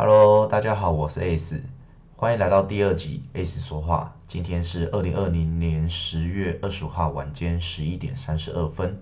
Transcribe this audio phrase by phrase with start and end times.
[0.00, 1.60] Hello，大家好，我是 Ace，
[2.14, 4.14] 欢迎来到第二集 Ace 说话。
[4.28, 9.00] 今天是二零二零年十月二十五号晚间十一点三十二分。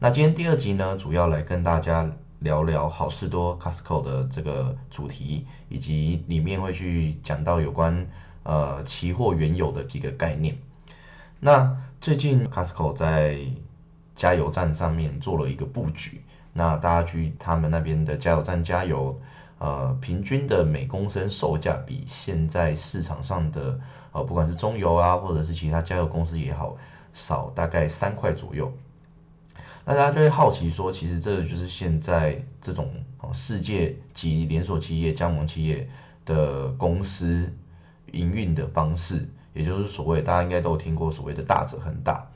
[0.00, 2.10] 那今天第二集呢，主要来跟大家
[2.40, 8.08] 聊聊好事多 Costco 的这个主题，以及里面会去讲到有关
[8.42, 10.58] 呃期货原有的几个概念。
[11.38, 13.38] 那最近 Costco 在
[14.16, 19.20] 加油站上面做了一个布局，那大家去他们那边的加油站加油，
[19.62, 23.78] 呃，平均的每公升售价比现在市场上的
[24.10, 26.76] 呃不管是中油啊，或者是其他加油公司也好，
[27.12, 28.72] 少大概三块左右。
[29.84, 32.90] 那大家就会好奇说，其实这就是现在这种
[33.32, 35.88] 世界级连锁企业、加盟企业
[36.26, 37.52] 的公司
[38.10, 42.26] 营运的方式，也就是所谓大家应该都听过所谓的大者恒大。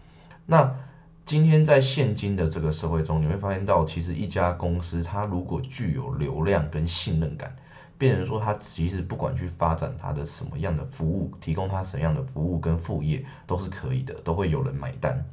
[0.47, 0.77] 那
[1.27, 7.57] 今天在现今的这个社会中，你会发现到，其实一家公司它如果具有流量跟信任感，
[7.99, 15.25] 变成说它其实不管去发展它的什么样的服务，提供它什么样的服务跟副业都是可以的，都会有人买单。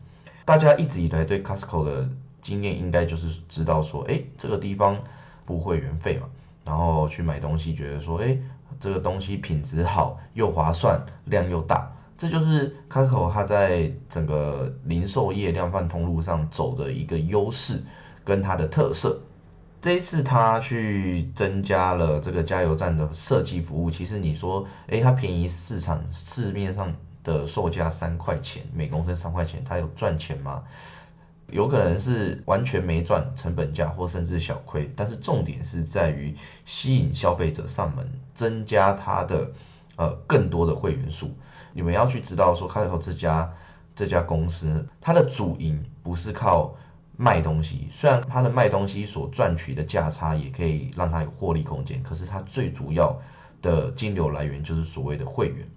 [0.46, 2.10] 大家一直以来对 Costco 的
[2.42, 5.00] 经验，应该就是知道说，哎，这个地方
[5.46, 6.28] 不会员费嘛，
[6.66, 8.36] 然后去买东西，觉得说，哎，
[8.80, 11.92] 这个东西品质好，又划算，量又大。
[12.24, 17.84] 这就是 Costco 它在整个零售业量贩通路上走的一个优势
[18.24, 19.20] 跟它的特色。
[19.82, 30.64] 这一次它去增加了这个加油站的设计服务，其实你说，哎，它便宜市场市面上的售价三块钱每公升三块钱，它有赚钱吗？
[31.52, 34.90] 有可能是完全没赚成本价，或甚至小亏。
[34.96, 39.52] 但是重点是在于吸引消费者上门，增加它的。
[39.96, 41.30] 呃，更多的会员数，
[41.74, 43.52] 你们要去知道说，开头这家
[43.96, 46.76] 这家公司，它的主营不是靠
[47.18, 53.20] 卖东西，虽然它的卖东西所赚取的价差也可以让它有获利空间，可是它最主要
[53.62, 55.68] 的金流来源就是所谓的会员，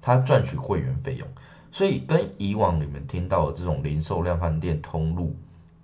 [0.00, 1.26] 它赚取会员费用，
[1.70, 5.36] 所以跟以往你们听到的这种零售量贩店通路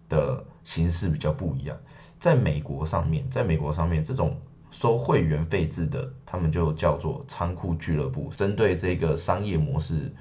[0.08, 1.76] 的形式比较不一样，
[2.18, 4.36] 在美国上面，在美国上面这种。
[4.76, 10.12] 收会员费制的，他们就叫做仓库俱乐部，针对这个商业模式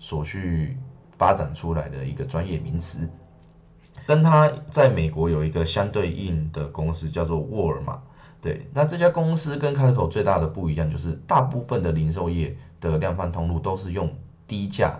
[0.00, 0.76] 所去
[1.16, 3.08] 发展出来的一个专业名词。
[4.04, 8.02] 跟他在美国有一个相对应的公司叫做沃尔玛，
[8.40, 14.12] 对，那这家公司跟开口最大的不一样，就是大部分的零售业的量贩通路都是用
[14.48, 14.98] 低价。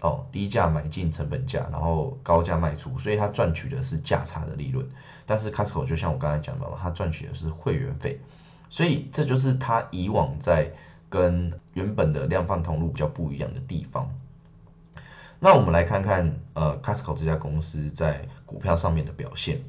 [0.00, 4.86] 哦，低价买进成本价，然后高价卖出，所以它赚取的是价差的利润。
[5.26, 8.20] 但是 Costco 就像我刚才讲到了，它赚取的是会员费，
[8.70, 10.70] 所以这就是它以往在
[11.08, 14.08] 跟原本的量贩通路比较不一样的地方。
[15.40, 19.60] 那我们来看看呃 Costco 这家公司在股票上面的表现。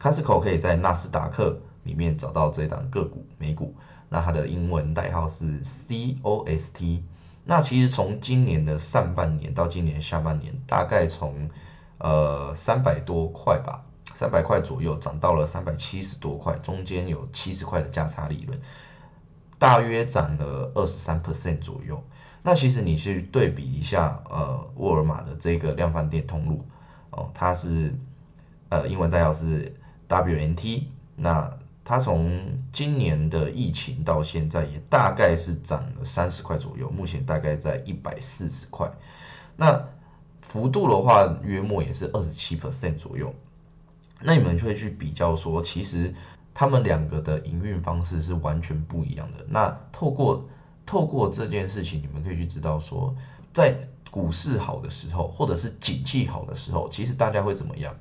[0.00, 3.74] Costco 可以在纳斯达克里面找到这档个股美股，
[4.08, 7.00] 那它的英文代号是 COST。
[7.46, 11.50] 那其实从今年的上半年到今年下半年，大概从
[11.98, 13.84] 呃三百多块吧，
[14.14, 18.58] 三百块左右涨到了三百七十多块，中间有七十块的价差利润，
[19.58, 22.02] 大约涨了二十三 percent 左右。
[22.42, 26.66] 那其实你去对比一下，呃，沃尔玛的这个量贩店通路，
[27.10, 27.94] 哦，它是
[28.70, 29.76] 呃英文代号是
[30.08, 30.84] WNT，
[31.16, 31.58] 那。
[31.84, 32.40] 它从
[32.72, 38.90] 今年的疫情到现在，也大概是涨了三十块左右，目前大概在一百四十块。
[39.56, 39.86] 那
[40.40, 43.34] 幅度的话，约莫也是二十七 percent 左右。
[44.20, 46.14] 那你们就会去比较说，其实
[46.54, 49.44] 他们两个的营运方式是完全不一样的。
[49.48, 50.48] 那透过
[50.86, 53.14] 透过这件事情，你们可以去知道说，
[53.52, 53.76] 在
[54.10, 57.94] 股市好的时候，或者是景气好的时候，其实大家会怎么样？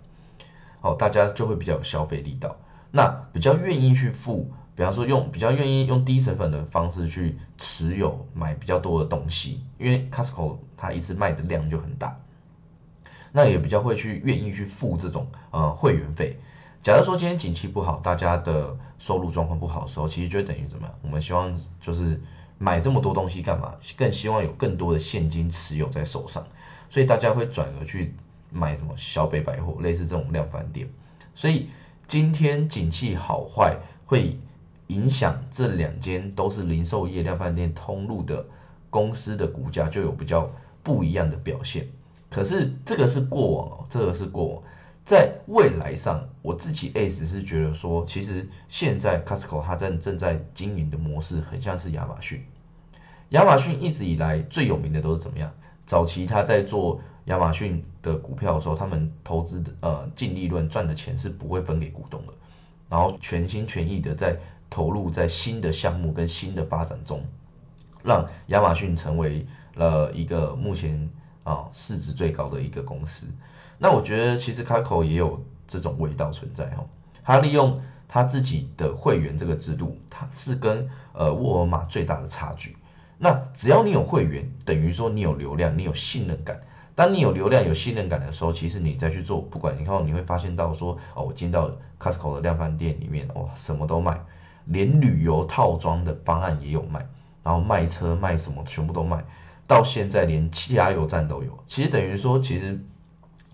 [0.80, 2.56] 哦，大家就会比较有消费力道。
[2.96, 12.20] 那比较愿意去付，比方说用比较愿意用低成本的方式去持有买比较多的东西，因为 Costco 它一次卖的量就很大，
[13.32, 16.38] 那也比较会去愿意去付这种呃会员费。
[16.84, 20.96] 假如说今天景气不好，大家的收入状况不好的时候，其实就等于怎么样？
[21.02, 22.22] 我们希望就是
[22.60, 23.74] 买这么多东西干嘛？
[23.98, 26.46] 更希望有更多的现金持有在手上，
[26.92, 28.14] 所以大家会转而去
[28.52, 30.88] 买什么小北百货，类似这种量贩店，
[31.34, 31.70] 所以。
[32.08, 34.38] 今天景气好坏会
[34.88, 38.46] 影响这两间都是零售业量贩店通路的
[38.90, 40.52] 公司的股价就有比较
[40.84, 41.88] 不一样的表现。
[42.30, 44.64] 可是这个是过往哦，这个是过往，
[45.06, 52.46] 在未来上，我自己 S 是觉得说，其实现在 Costco 它正正在经营的模式很像是亚马逊。
[53.30, 55.52] 亚马逊一直以来最有名的都是怎么样？
[55.86, 57.02] 早期他在做。
[57.26, 62.34] 亚马逊的股票的时候，他们投资的呃净利润赚的钱是不会分给股东的，
[62.90, 64.38] 然后全心全意的在
[64.70, 67.24] 投入在新的项目跟新的发展中，
[68.04, 71.10] 让亚马逊成为了一个目前
[71.44, 73.28] 啊市值最高的一个公司。
[73.78, 76.86] 那我觉得其实开口也有这种味道存在哈，
[77.24, 82.76] 它利用它自己的会员这个制度，它是跟呃沃尔玛最大的差距。
[83.18, 86.60] 那只要你有会员，等于说你有流量，你有信任感。
[86.96, 94.22] 当你有流量、有信任感的时候，其实你再去做，不管你看，你会发现到说，哦，我进到 Costco 的量贩店里面，哇，什么都卖，
[94.66, 97.08] 连旅游套装的方案也有卖，
[97.44, 99.26] 然后卖车卖什么全部都卖，
[99.66, 101.64] 到现在连加油站都有。
[101.68, 102.80] 其实等于说，其实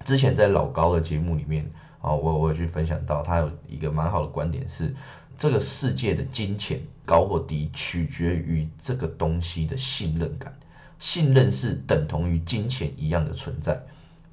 [0.03, 1.71] 之前在老高的节目里面，
[2.01, 4.93] 啊，我我有去分享到，他有一个蛮好的观点是，
[5.37, 10.53] 这个世界的金钱高或低，取决于这个东西的信任感。
[10.99, 13.81] 信任是等同于金钱一样的存在，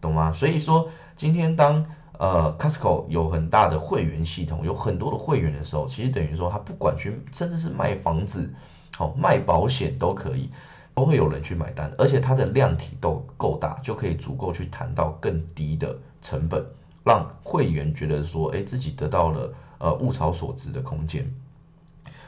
[0.00, 0.32] 懂吗？
[0.32, 1.86] 所以说，今天当
[2.18, 8.52] 呃 Costco 有很大的会员系统，有很多的会员的时候，其实等于说，他不管去，甚至是卖房子，
[8.96, 10.50] 好卖保险都可以，
[10.94, 16.64] 都会有人去买单，而且它的量体都够大，就可以足够去谈到更低的成本，
[17.04, 21.30] 让会员觉得说，哎，自己得到了呃物超所值的空间。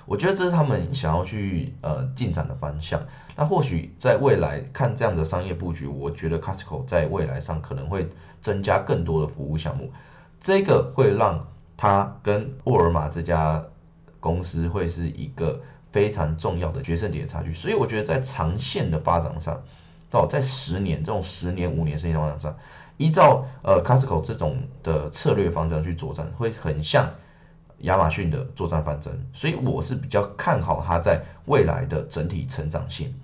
[0.08, 2.98] 我觉得这是他们想要去呃进展的方向。
[3.36, 8.08] 那或许在未来看这样的商业布局，我觉得 Costco 在未来上可能会
[8.40, 9.92] 增加更多的服务项目，
[10.40, 11.46] 这个会让
[11.76, 13.62] 它跟沃尔玛这家
[14.18, 15.60] 公司会是一个
[15.92, 17.52] 非常重要的决胜点的差距。
[17.52, 19.62] 所以我觉得在长线的发展上，
[20.10, 22.56] 到在十年这种十年、五年、十年的发展上，
[22.96, 27.10] 依照呃 Costco 这种的策略方向去作战，会很像。
[27.80, 33.14] 亚马逊的作战方针，所以我是比较看好它在未来的整体成长性。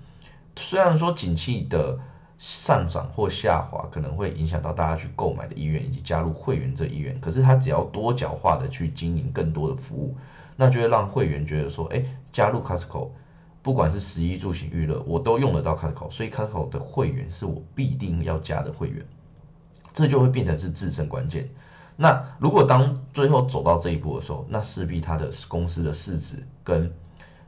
[0.55, 1.99] 虽然说景气的
[2.39, 10.15] 上涨或下滑可能会影响到大家去购买的意愿以及加入会员这意愿，可是它只要多角化的去经营更多的服务，
[10.55, 13.09] 那就会让会员觉得说，哎，加入 Costco，
[13.61, 19.05] 不管是十一住行娱乐，我都用得到 Costco，所以 Costco 的会员是我必定要加的会员，
[19.91, 21.49] 这就会变成是自身关键。
[21.97, 26.91] 那如果当最后走到这一步的时候，那势必它的公司的市值跟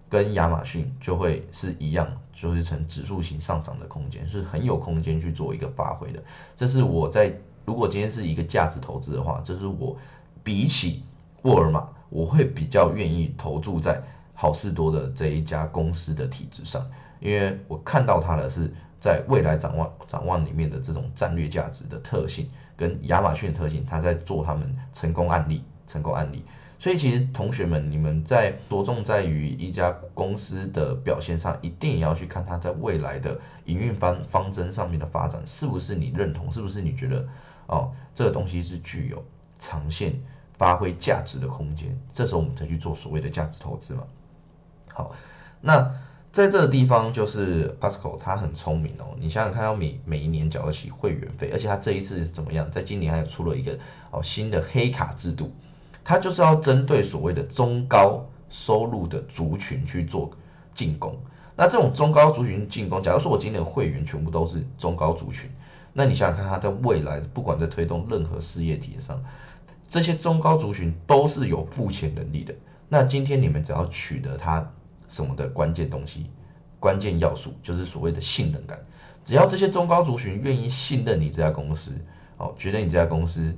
[0.10, 6.24] 跟亚马逊就会是一样，就是呈指数型上涨的空间，是很有空间去做一个发挥的。
[6.56, 7.34] 这是我在
[7.66, 9.98] 如果今天是一个价值投资的话，这是我
[10.44, 11.04] 比起
[11.42, 14.02] 沃尔玛，我会比较愿意投注在
[14.34, 16.90] 好事多的这一家公司的体制上，
[17.20, 22.50] 因为我看到它的是在未来展望展望里面的这种战略价值的特性。
[22.78, 26.46] 跟亚马逊的特性，他在做他们成功案例，成功案例。
[26.80, 37.28] 所以其实同学们，你们在着重在于一家公司的表现上，一定也要去看它在未来的营运方方针上面的发展，是不是你认同，是不是你觉得
[37.66, 39.26] 哦，这个东西是具有
[39.58, 40.14] 长线
[40.54, 44.04] 发挥价值的空间，这时候我们才去做所谓的价值投资嘛。
[44.94, 45.12] 好，
[45.60, 45.92] 那。
[46.38, 49.18] 在这个地方，就是 Costco，它很聪明哦。
[49.20, 52.70] 你想想看，要每每一年缴得起会员费，而且它这一次怎么样？
[52.70, 53.76] 在今年还出了一个
[54.12, 55.52] 哦新的黑卡制度，
[56.04, 60.30] 它就是要针对所谓的中高收入的族群去做
[60.76, 61.18] 进攻。
[61.56, 65.50] 那这种中高族群进攻，假如说我今年的会员全部都是中高族群，
[65.92, 69.20] 那你想想看，它在未来不管在推动任何事业体上，
[69.90, 72.54] 这些中高族群都是有付钱能力的。
[72.88, 74.72] 那今天你们只要取得它。
[75.08, 76.30] 什么的关键东西，
[76.80, 78.80] 关键要素就是所谓的信任感。
[79.24, 81.92] 只要这些中高族群愿意信任你这家公司，
[82.38, 83.54] 哦，觉得你这家公司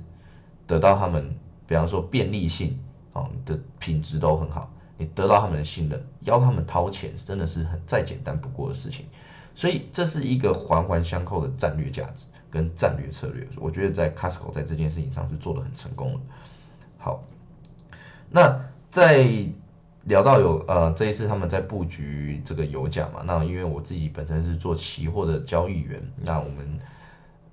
[0.66, 1.32] 得到他们，
[1.66, 2.76] 比方说便利性，
[3.12, 9.06] 哦，的品质都很好，你得到他们的信任，要他们掏钱，真的是很再简单不过的事情。
[9.54, 13.46] 所以这是一个环环相扣的战略价值跟战略策略。
[13.56, 16.20] 我觉得在 Costco 在这件事情上是做得很成功的。
[16.98, 17.22] 好，
[18.28, 19.24] 那在。
[20.04, 26.78] 聊到有呃这一次他们在布局这个油价嘛，那因为我自己本身是做期货的交易员，那我们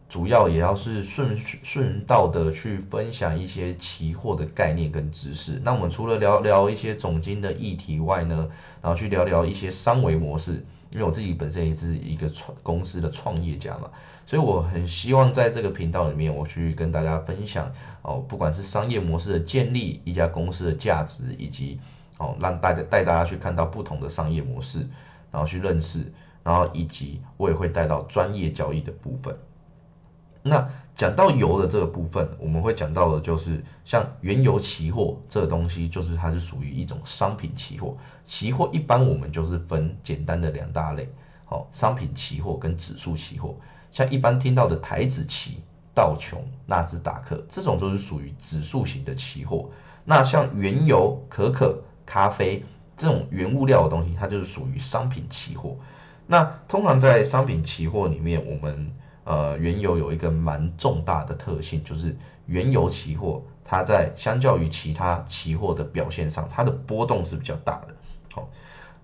[0.07, 5.59] 主要也要是顺顺道的去分享一些期货的概念跟知识。
[5.61, 8.47] 那我们除了聊聊一些总经的议题外呢，
[8.81, 13.91] 然后去聊聊一些三维模式，因为我自己本身也是一个创公司的创业家嘛，
[14.25, 17.69] 所以我很希望在这个频道里面我去跟大家分享
[18.03, 21.77] 哦，不管是商业模式的建立，一家公司的价值以及。
[22.17, 24.79] 哦，让大家带大家去看到不同的商业模式，
[25.31, 26.12] 然后去认识，
[26.43, 29.38] 然后以及我也会带到专业交易的部分。
[30.41, 37.97] 那讲到油的这个部分，我们会讲到的就是像原油期货这个东西，就是它是属于一种商品期货。
[38.24, 41.09] 期货一般我们就是分简单的两大类，
[41.45, 43.55] 好，商品期货跟指数期货。
[43.91, 45.59] 像一般听到的台指期、
[45.93, 49.69] 道琼、纳斯达克这种都是属于指数型的期货。
[50.05, 51.83] 那像原油、可可。
[52.07, 52.63] 咖啡
[52.97, 55.77] 这种原物料的东西，它就是属于商品期货。
[56.25, 58.91] 那通常在商品期货里面，我们
[59.23, 67.95] 呃原油有一个蛮重大的特性，就是原油期货它在相较于其他期货的表现上，它的波动是比较大的。
[68.33, 68.49] 好，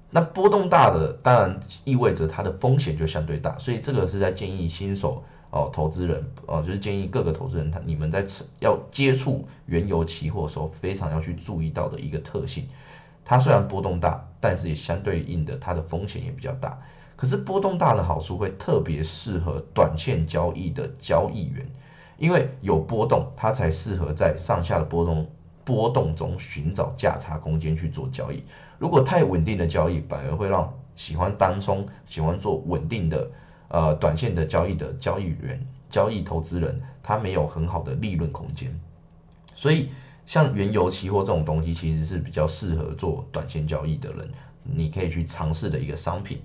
[0.10, 8.25] 那波动大的当然意味着它的风险就相对大，所以这个是在建议新手哦投资人哦，就是建议各个投资人他你们在
[8.60, 12.67] 要接触原油期货的时候，非常要去注意到的一个特性。
[13.25, 16.77] 它虽然波动大，但是也相对应的它的风险也比较大。
[17.15, 21.65] 可是波动大的好处会特别适合短线交易的交易员，
[22.18, 25.30] 因为有波动，它才适合在上下的波动
[25.63, 28.44] 波动中寻找价差空间去做交易。
[28.77, 33.32] 如果太稳定的交易，反而会让喜欢单冲、喜欢做稳定的
[33.70, 38.77] 呃短线的交易的交易员、交易投资人，他没有很好的利润空间。
[39.56, 39.89] 所以，
[40.25, 44.30] 像原油期货这种东西，其实是比较适合做短线交易的人，
[44.63, 46.42] 你可以去尝试的一个商品。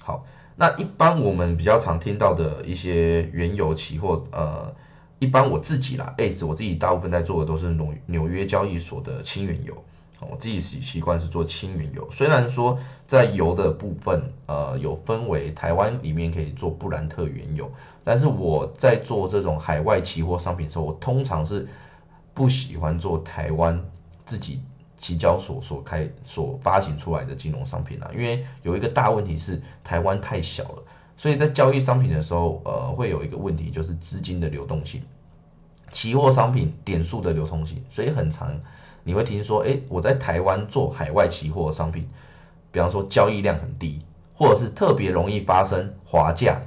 [0.00, 0.24] 好，
[0.56, 4.74] 那一般我们比较常听到的一些原油期货，呃，
[5.20, 9.84] 一般我自己啦，ACE 我自己大部分在做的都是纽纽约交易所的轻原油，
[10.18, 12.08] 我自己习习惯是做轻原油。
[12.10, 17.70] 虽然说在油的部分，呃，有分为台湾里面可以做布兰特原油，
[18.02, 21.68] 但是我在做这种海外期货商品的时候，我通常是
[22.34, 23.82] 不喜欢做台湾
[24.26, 24.60] 自己。
[24.98, 30.84] 期交所所开所发行出来的金融商品啊，因为有一个大问题是台湾太小了，
[31.16, 35.02] 所以在交易商品的时候，呃，会有一个问题就是资金的流动性，
[35.90, 38.60] 期货商品点数的流通性，所以很长
[39.02, 42.08] 你会听说，哎，我在台湾做海外期货商品，
[42.70, 43.98] 比方说交易量很低，
[44.36, 46.62] 或者是特别容易发生滑价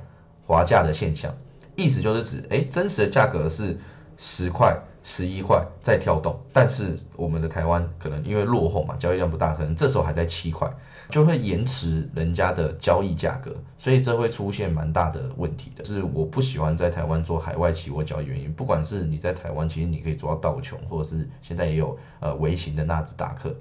[0.45, 1.33] 滑价的现象，
[1.77, 3.79] 意思就是指，哎，真实的价格是
[4.17, 4.77] 十块。
[5.07, 10.67] 十一块在跳动，但是我们的台湾可能因为落后嘛，交易量不大，可能这时候还在七块，
[11.09, 15.83] 就会延迟人家的交易价格，所以这会出现蛮大的问题的。
[15.83, 23.55] 是我不喜欢在台湾做海外期货交易原因，不管是你在台湾，其实你可以做到道琼，或者是现在也有呃微型的纳斯达克。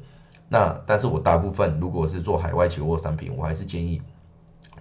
[0.49, 4.01] 那但是我大部分如果是做海外期货商品，我还是建议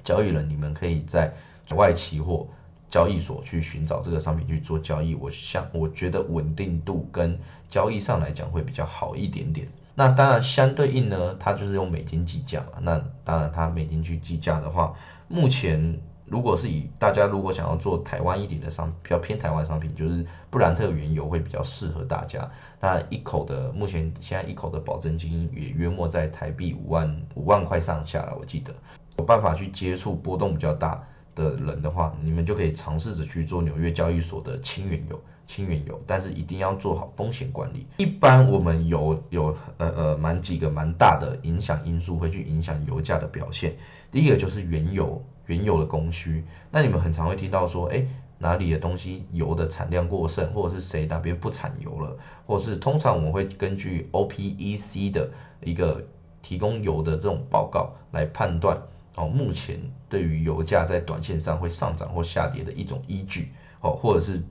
[0.02, 1.34] 交易人你们可以在
[1.70, 2.48] 海外期货。
[2.94, 9.68] 交易所去寻找这个商品去做交易，我想我觉得稳定度跟交易上来讲会比较好一点点。
[9.96, 12.74] 那当然相对应呢，它就是用美金计价嘛。
[12.82, 14.94] 那当然它美金去计价的话，
[15.28, 22.48] 目前如果是以大家如果想要做台湾一点的商比较偏台湾商品，就是布兰特原油会比较适合大家。
[22.80, 28.72] 那一口的目前现在一口的保证金也约莫在台币五万五万块上下了，我记得
[29.18, 31.04] 有办法去接触波动比较大。
[31.36, 37.86] 的人的话，你们就可以尝试着去做纽约交易所的轻原油，轻原油，但是一定要做好风险管理。
[37.98, 43.76] 一般我们有有呃呃蛮几个蛮大的影响因素会去影响油价的表现。
[44.12, 46.44] 第一个就是原油，原油的供需。
[46.72, 48.06] 那你们很常会听到说，哎，
[48.38, 55.32] 哪里的东西油的产量过剩，或者是谁那边不产油了，或是通常我们会根据 OPEC 的
[55.64, 56.06] 一个
[56.42, 58.78] 提供油的这种报告来判断。
[59.16, 59.80] 哦，目前
[60.10, 63.52] 对于油价在短线上会上涨或下跌的一种依据，
[63.82, 64.42] 哦，或者是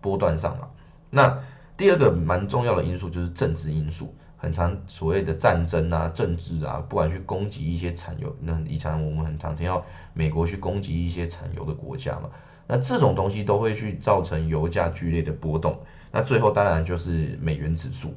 [0.00, 0.68] 波段上嘛。
[1.08, 1.42] 那
[1.76, 12.28] 第二个蛮重要的因素就是政治因素，很常所谓的战争啊、政治啊，不管去攻击一些产油，那以前我们很常听到美国去攻击一些产油的国家嘛，
[12.66, 15.80] 那这种东西都会去造成油价剧烈的波动。
[16.12, 18.14] 那最后当然就是美元指数，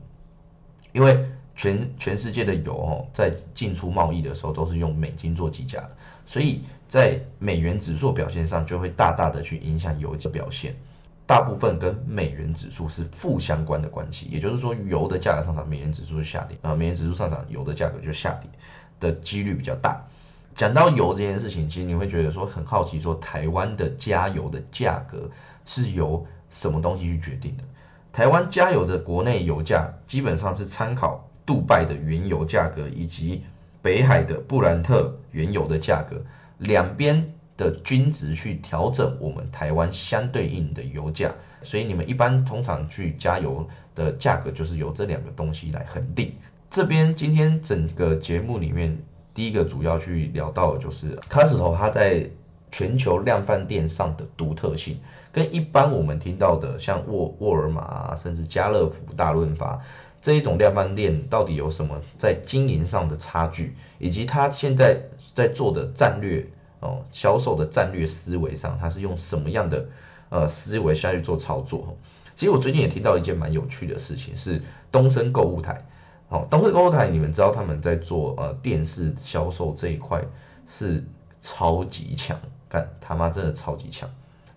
[0.91, 1.25] 因为。
[1.55, 5.91] 全全世界的油哦，在进出贸易的时候都是用美金做计价的，
[6.25, 10.75] 所以在美元指数表现上就会大大的去影响油价表现。
[11.25, 18.50] 大部分跟美元指数是负相关的关系，也就是说油的价格上涨，美元指数下跌啊，美元指数上涨，油的价格就下跌
[19.00, 20.01] 的几率比较大。
[20.53, 25.29] 讲到油这件事情，其实你会觉得说很好奇，说台湾的加油的价格
[25.65, 27.63] 是由什么东西去决定的？
[28.12, 31.29] 台湾加油的国内油价基本上是参考。
[31.45, 33.43] 杜拜的原油价格以及
[33.81, 36.21] 北海的布兰特原油的价格，
[36.57, 41.31] 两边的均值去调整我们台湾相对应的油价，
[41.62, 46.33] 所以你们一般通常去加油的价格就是由这两个东西来恒定。
[46.69, 48.97] 这边今天整个节目里面，
[49.33, 52.27] 第一个主要去聊到的就是卡斯头它在
[52.71, 54.97] 全球量贩店上的独特性，
[55.31, 59.79] 跟一般我们听到的像沃沃尔玛甚至家乐福、大润发。
[60.23, 65.01] 这一种量贩店到底有什么在经营上的差距，以及他现在
[65.35, 66.47] 在做的战略
[66.79, 69.85] 哦，销售的战略思维上，他是用什么样的
[70.29, 71.97] 呃思维下去做操作？
[72.37, 74.61] 其实我最近也听到一件蛮有趣的事情，是
[74.93, 75.85] 东升购物台，
[76.29, 80.23] 哦，东森购物台你们知道他们在做呃电视销售这一块
[80.69, 81.03] 是
[81.41, 82.39] 超级强，
[82.69, 84.09] 干他妈真的超级强。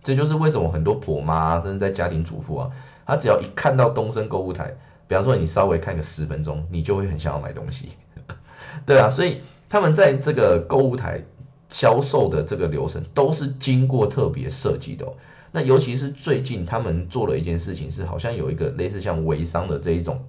[0.04, 2.70] 这就是为什么很多婆妈甚至在家庭主妇啊，
[3.04, 4.76] 她只要一看到东森购物台，
[5.08, 7.90] 比方说你稍微看个十分钟，你就会很想要买东西，
[8.84, 11.22] 对啊，所以他们在这个购物台
[11.70, 15.06] 销售的这个流程都是经过特别设计的。
[15.52, 20.22] 那尤其是最近他们做了一件事情，是好像有一个类似像微商的这一种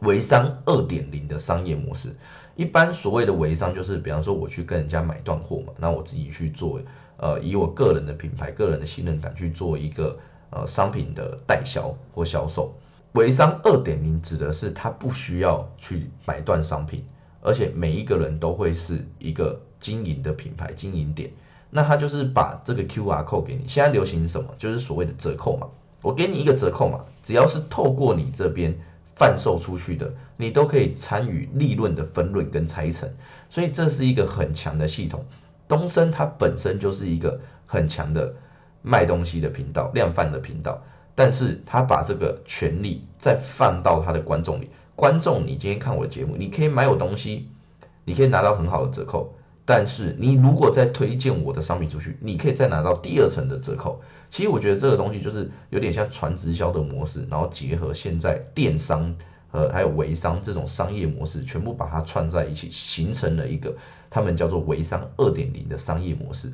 [0.00, 2.16] 微商二点零的商业模式。
[2.56, 6.80] 一般所谓的微商就是，比方说我去跟人家买断货嘛，那我自己去做，
[7.18, 10.18] 呃，以我个人的品牌、个人的信任感去做一个
[10.50, 12.74] 呃商品的代销或销售。
[13.12, 17.04] 微商二点零指的是他不需要去买断商品，
[17.40, 21.30] 而且每一个人都会是一个经营的品牌经营点。
[21.70, 24.54] 那他就是把这个 Q R code 给你，现在流行什么？
[24.58, 25.66] 就是所谓的折扣码。
[26.00, 28.74] 我给你一个折扣码，只要是透过你这边
[29.16, 33.10] 贩售出去的，你都可以参与利润的分润跟拆成。
[33.50, 35.24] 所以这是一个很强的系统。
[35.66, 38.34] 东升它本身就是一个很强的
[38.80, 40.82] 卖东西的频道、量贩的频道，
[41.18, 44.70] 但是他把这个权利再放到他的观众里。
[44.94, 47.48] 观众，你今天看我节目，你可以买我东西，
[48.04, 49.34] 你可以拿到很好的折扣。
[49.64, 54.00] 但是你如果再推荐我的商品出去，你可以再拿到第二层的折扣。
[54.30, 59.12] 其实我觉得这个东西就是有点像传直销的模式，然后结合现在电商
[59.50, 63.76] 和还有微商这种商业模式，全部把它串在一起，形成了一个
[64.08, 66.52] 他们叫做微商二点零的商业模式。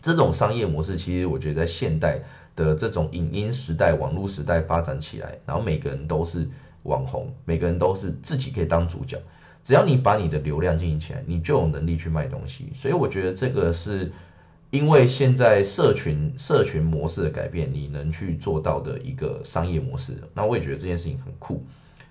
[0.00, 2.20] 这种商业模式其实我觉得在现代
[2.56, 6.48] 的这种影音时代、网络时代发展起来，然后每个人都是
[6.82, 9.20] 网红，每个人都是自己可以当主角。
[9.64, 12.72] 只要你把你的流量经营起来，你就有能力去卖东西。
[12.74, 14.12] 所以我觉得这个是
[14.70, 20.14] 因为现在社群 社群模式的改变，你能去做到的一个商业模式。
[20.34, 21.64] 那我也觉得这件事情很酷。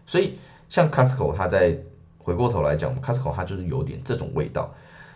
[0.06, 0.38] 所以
[0.70, 1.78] 像 Costco，它在
[2.18, 4.76] 回过头来讲，Costco 它就是有点这种味道。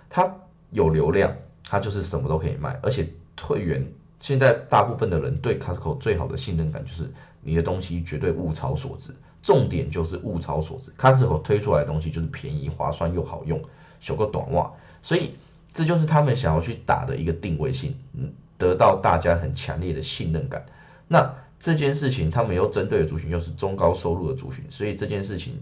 [0.10, 0.34] 它
[0.72, 3.08] 有流量，它就是什么都可以卖，而且
[3.42, 3.86] 会员
[4.20, 7.10] 现在大部分的人对 Costco 最好的信任感就是
[7.42, 9.12] 你的东西绝对物超所值。
[9.42, 13.62] 重点就是物超所值，Costco 推出来的东西就是便宜、划算又好用，
[14.02, 14.70] 修个短袜，
[15.02, 15.32] 所以
[15.74, 20.66] 这就是他们想要去打的一个定位性，嗯，得到大家很强烈的信任感。
[21.08, 25.54] 那这件事情他们又针对的族群又是中高收入的族群，所以这件事情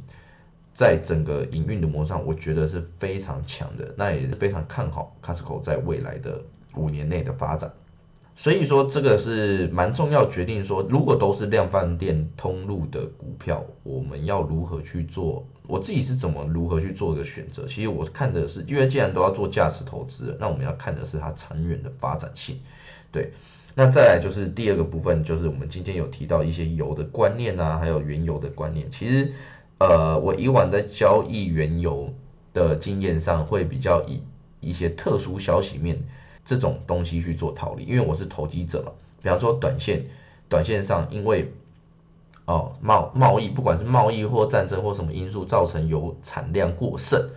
[0.73, 6.41] 在整个营运的模式上，我觉得是非常强的，那也是非常看好 Costco 在未来的
[6.73, 7.71] 五年内的发展。
[8.39, 15.43] 所以说这个是蛮重要，决定说如果都是量贩店通路的股票，我们要如何去做？
[15.65, 17.65] 我自己是怎么如何去做一个选择？
[17.67, 22.59] 其实我看的是，因为既然都要做价值投资，那我们要看的是它长远的发展性。
[23.11, 23.33] 对，
[23.73, 28.87] 那再来就是第二个部分，就是我们今天有提到一些油的观念啊，还有原油的观念。
[28.91, 29.33] 其实，
[29.79, 32.13] 呃，我以往在交易原油
[32.53, 34.21] 的经验上，会比较以
[34.61, 35.97] 一些特殊消息面。
[36.47, 38.91] 这种东西去做套利，因为我是投机者嘛。
[39.21, 40.05] 比方说短线，
[40.47, 41.51] 短线上因为
[42.45, 47.29] 哦贸贸易，不管是贸易或战争或什么因素造成油产量过剩，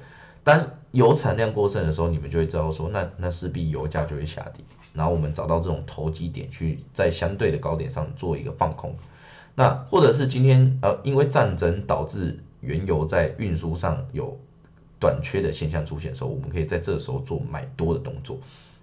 [0.44, 4.64] 当油产量过剩的时候，你们就会知道说，那那势必油价就会下跌。
[4.92, 8.94] 然后我们找到这种投机点，去在相对的高点上做一个放空。
[9.57, 14.38] 那或者是今天呃因为战争导致原油在运输上有
[15.01, 18.38] 短缺的现象出现的时候，我们可以在这时候做买多的动作。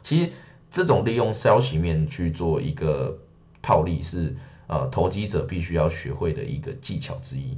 [0.08, 0.30] 其实
[0.72, 3.17] 这种利用消息面去做一个
[3.62, 4.34] 套利是
[4.67, 7.58] 呃投机者必须要学会的一个技巧之一。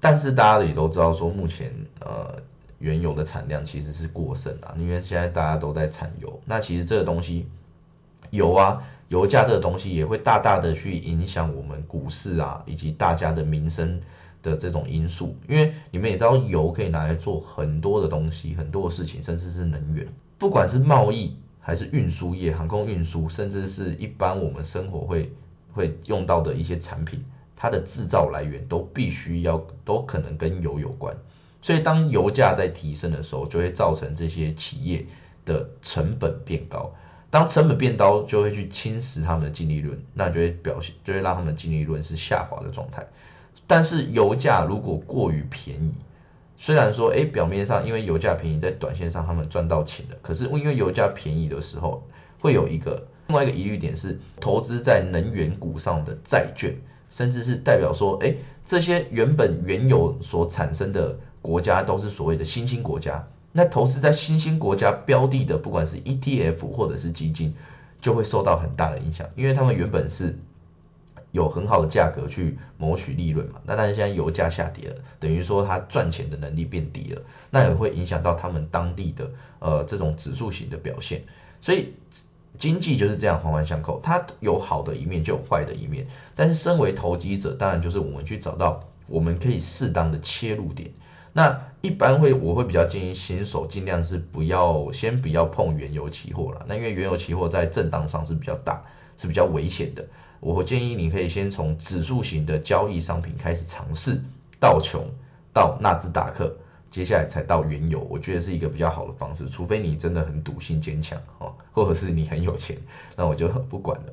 [0.00, 2.40] 但是大家也都知道说，目前呃
[2.78, 6.40] 原油的产量其实是过剩啊，因为现在大家都在产油。
[6.46, 7.46] 那其实这个东西
[8.30, 14.00] 油啊，油价这个东西也会大大的去影响我们股市啊，以及大家的民生
[14.42, 15.36] 的这种因素。
[15.46, 20.08] 因为你们也知道，油可以拿来做很多的东西，很多的事情，甚至是能源，
[20.38, 21.36] 不管是贸易。
[21.70, 25.30] 还是运输业、航空运输，甚至是一般我们生活会
[25.72, 31.16] 会用到的一些产品，它的制造来源都必须要都可能跟油有关。
[31.62, 35.06] 所以当油价在提升的时候，就会造成这些企业
[35.44, 36.92] 的成本变高。
[37.30, 43.06] 当成本变高，就会去侵蚀他们的净利润，那就会表现就会让他们净利润是下滑的状态。
[43.68, 45.92] 但是油价如果过于便宜，
[46.62, 52.06] 虽然说，哎，表面上因为油价便宜，在短线上他们赚到钱了，可是因为油价便宜的时候，
[52.38, 56.76] 会有一个另外一个疑虑点是，投资在能源股上的债券，
[57.08, 58.34] 甚至是代表说，哎，
[58.66, 67.54] 这些原本原油所产生的国家都是所谓的新兴国家，那投资在新兴国家标的的，不管是 ETF 或者是基金，
[68.02, 70.38] 就会受到很大的影响，因为他们原本是
[71.32, 73.60] 有很好的价格去谋取利润嘛。
[73.64, 81.22] 那但是现在油价下跌了，等于说它赚钱的能力变低了，那也会影响到他们当地的呃这种指数型的表现。
[81.60, 81.94] 所以
[82.58, 86.06] 经济就是这样环环相扣，它有好的一面就有坏的一面。
[86.34, 90.90] 但是身为投机者，当然就是我们去找到我们可以适当的切入点。
[91.32, 96.66] 那一般会，我会比较建议新手尽量是不要先不要碰原油期货了。
[96.66, 98.82] 那因为原油期货在震荡上是比较大，
[99.16, 100.04] 是比较危险的。
[100.40, 104.20] 我建议你可以先从指数型的交易商品开始尝试，
[104.58, 105.04] 道琼
[105.52, 106.56] 到纳斯达克，
[106.90, 108.06] 接下来才到原油。
[108.10, 112.76] 我觉得是一个比较好的方式，除非你真的很赌性坚强哦，或者是你很有钱，
[113.16, 114.12] 那我就不管了。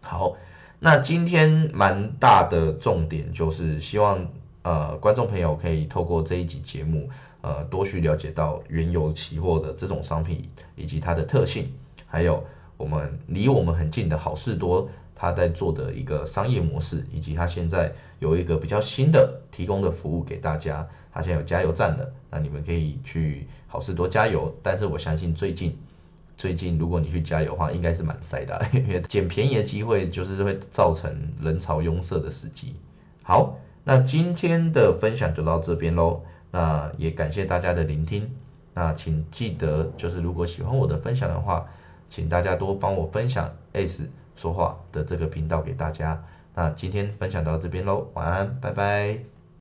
[0.00, 0.34] 好，
[0.80, 4.26] 那今天蛮大的重点就是希望。
[4.64, 7.10] 呃，观众朋友可以透过这一集节目，
[7.40, 11.72] 呃，多去了解到原油期货的这种商品以及它的特性，
[12.06, 12.44] 还有
[12.76, 14.88] 我们离我们很近的好事多，
[15.22, 24.52] 他在做的一个商业模式，以及他现在有一个比较新的提供的服务给大家，他现在有加油站的，那你们可以去好事多加油。
[24.64, 25.78] 但是我相信最近，
[26.36, 32.74] 最近如果你去加油的话，应该是蛮塞的， 因为捡便宜的机会就是会造成人潮拥塞的时机。
[33.22, 33.56] 好。
[33.84, 38.30] 那今天的分享就到这边喽，那也感谢大家的聆听，
[38.74, 41.66] 那请记得就是如果喜欢我的分享的话，
[42.08, 44.08] 请大家多帮我分享 S
[44.42, 46.20] 说话的这个频道给大家。
[46.52, 49.31] 那今天分享到这边喽，晚安，拜拜。